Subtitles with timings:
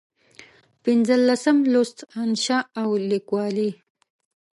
[0.83, 3.69] پنځلسم لوست: انشأ او لیکوالي